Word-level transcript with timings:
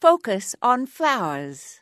Focus 0.00 0.54
on 0.62 0.86
flowers. 0.86 1.80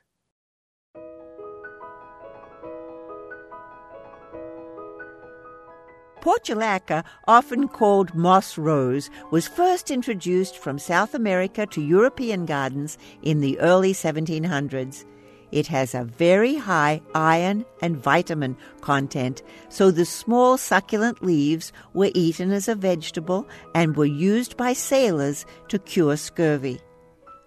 Portulaca, 6.23 7.05
often 7.29 7.69
called 7.69 8.15
moss 8.15 8.57
rose, 8.57 9.11
was 9.31 9.47
first 9.47 9.91
introduced 9.91 10.57
from 10.57 10.79
South 10.79 11.15
America 11.15 11.67
to 11.67 11.83
European 11.83 12.47
gardens 12.47 12.97
in 13.23 13.43
the 13.43 13.59
early 13.61 13.93
1700s. 13.93 15.05
It 15.53 15.67
has 15.67 15.95
a 15.95 16.05
very 16.05 16.55
high 16.55 17.03
iron 17.15 17.67
and 17.83 17.99
vitamin 17.99 18.57
content, 18.81 19.43
so 19.69 19.91
the 19.91 20.07
small 20.07 20.57
succulent 20.57 21.23
leaves 21.23 21.71
were 21.93 22.11
eaten 22.15 22.51
as 22.51 22.67
a 22.67 22.75
vegetable 22.75 23.47
and 23.75 23.95
were 23.95 24.07
used 24.07 24.57
by 24.57 24.73
sailors 24.73 25.45
to 25.69 25.79
cure 25.79 26.17
scurvy. 26.17 26.81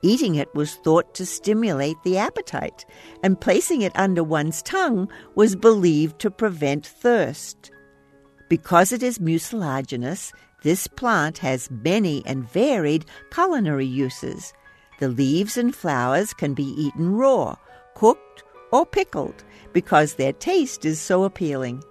Eating 0.01 0.35
it 0.35 0.53
was 0.55 0.75
thought 0.75 1.13
to 1.15 1.25
stimulate 1.25 1.97
the 2.03 2.17
appetite, 2.17 2.85
and 3.21 3.39
placing 3.39 3.81
it 3.81 3.91
under 3.95 4.23
one's 4.23 4.61
tongue 4.61 5.09
was 5.35 5.55
believed 5.55 6.19
to 6.19 6.31
prevent 6.31 6.85
thirst. 6.85 7.71
Because 8.47 8.91
it 8.91 9.03
is 9.03 9.19
mucilaginous, 9.19 10.31
this 10.63 10.87
plant 10.87 11.37
has 11.39 11.69
many 11.69 12.23
and 12.25 12.49
varied 12.49 13.05
culinary 13.31 13.85
uses. 13.85 14.53
The 14.99 15.09
leaves 15.09 15.57
and 15.57 15.75
flowers 15.75 16.33
can 16.33 16.53
be 16.53 16.63
eaten 16.63 17.11
raw, 17.11 17.55
cooked, 17.95 18.43
or 18.71 18.85
pickled 18.85 19.43
because 19.73 20.15
their 20.15 20.33
taste 20.33 20.85
is 20.85 20.99
so 20.99 21.23
appealing. 21.23 21.83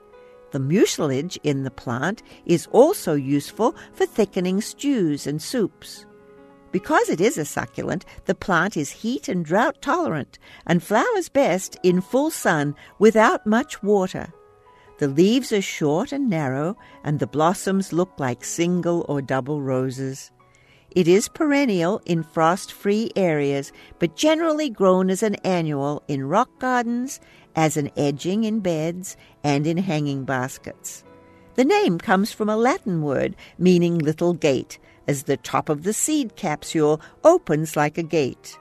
The 0.50 0.60
mucilage 0.60 1.38
in 1.42 1.64
the 1.64 1.70
plant 1.70 2.22
is 2.46 2.68
also 2.72 3.14
useful 3.14 3.76
for 3.92 4.06
thickening 4.06 4.60
stews 4.60 5.26
and 5.26 5.40
soups. 5.42 6.06
Because 6.70 7.08
it 7.08 7.20
is 7.20 7.38
a 7.38 7.44
succulent, 7.44 8.04
the 8.26 8.34
plant 8.34 8.76
is 8.76 8.90
heat 8.90 9.28
and 9.28 9.44
drought 9.44 9.80
tolerant 9.80 10.38
and 10.66 10.82
flowers 10.82 11.28
best 11.28 11.78
in 11.82 12.00
full 12.00 12.30
sun 12.30 12.74
without 12.98 13.46
much 13.46 13.82
water. 13.82 14.32
The 14.98 15.08
leaves 15.08 15.52
are 15.52 15.62
short 15.62 16.12
and 16.12 16.28
narrow, 16.28 16.76
and 17.04 17.20
the 17.20 17.26
blossoms 17.26 17.92
look 17.92 18.10
like 18.18 18.44
single 18.44 19.06
or 19.08 19.22
double 19.22 19.62
roses. 19.62 20.30
It 20.90 21.06
is 21.06 21.28
perennial 21.28 22.00
in 22.04 22.22
frost 22.22 22.72
free 22.72 23.10
areas, 23.14 23.72
but 23.98 24.16
generally 24.16 24.68
grown 24.68 25.08
as 25.08 25.22
an 25.22 25.36
annual 25.36 26.02
in 26.08 26.24
rock 26.24 26.50
gardens, 26.58 27.20
as 27.54 27.76
an 27.76 27.90
edging 27.96 28.44
in 28.44 28.60
beds, 28.60 29.16
and 29.44 29.66
in 29.66 29.76
hanging 29.76 30.24
baskets. 30.24 31.04
The 31.54 31.64
name 31.64 31.98
comes 31.98 32.32
from 32.32 32.48
a 32.48 32.56
Latin 32.56 33.02
word 33.02 33.36
meaning 33.58 33.98
little 33.98 34.32
gate, 34.32 34.78
as 35.08 35.24
the 35.24 35.38
top 35.38 35.68
of 35.68 35.82
the 35.82 35.92
seed 35.92 36.36
capsule 36.36 37.00
opens 37.24 37.74
like 37.74 37.98
a 37.98 38.02
gate. 38.02 38.56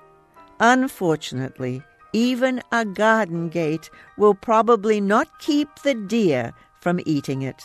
Unfortunately, 0.59 1.83
even 2.13 2.61
a 2.71 2.85
garden 2.85 3.49
gate 3.49 3.91
will 4.17 4.33
probably 4.33 4.99
not 4.99 5.39
keep 5.39 5.67
the 5.83 5.93
deer 5.93 6.53
from 6.81 6.99
eating 7.05 7.43
it. 7.43 7.61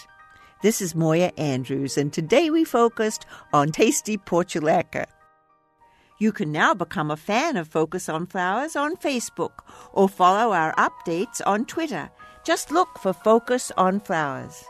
This 0.62 0.82
is 0.82 0.94
Moya 0.94 1.32
Andrews, 1.38 1.96
and 1.96 2.12
today 2.12 2.50
we 2.50 2.64
focused 2.64 3.24
on 3.52 3.72
tasty 3.72 4.18
portulaca. 4.18 5.06
You 6.18 6.30
can 6.30 6.52
now 6.52 6.74
become 6.74 7.10
a 7.10 7.16
fan 7.16 7.56
of 7.56 7.66
Focus 7.66 8.08
on 8.08 8.26
Flowers 8.26 8.76
on 8.76 8.96
Facebook 8.96 9.64
or 9.92 10.08
follow 10.08 10.52
our 10.52 10.74
updates 10.74 11.40
on 11.44 11.64
Twitter. 11.64 12.10
Just 12.44 12.70
look 12.70 12.98
for 12.98 13.12
Focus 13.12 13.72
on 13.76 14.00
Flowers. 14.00 14.64